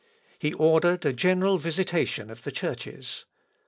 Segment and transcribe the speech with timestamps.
[0.39, 3.25] He ordered a general visitation of the churches.